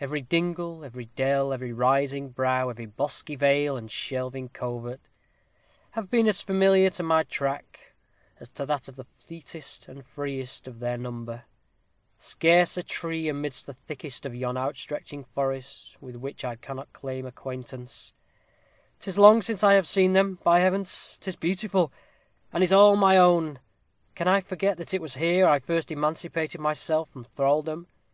[0.00, 5.00] Every dingle, every dell, every rising brow, every bosky vale and shelving covert,
[5.92, 7.94] have been as familiar to my track
[8.38, 11.44] as to that of the fleetest and freest of their number:
[12.18, 17.24] scarce a tree amidst the thickest of yon outstretching forest with which I cannot claim
[17.24, 18.12] acquaintance;
[19.00, 20.38] 'tis long since I have seen them.
[20.44, 21.16] By Heavens!
[21.18, 21.90] 'tis beautiful!
[22.52, 23.58] and it is all my own!
[24.16, 27.86] Can I forget that it was here I first emancipated myself from thraldom?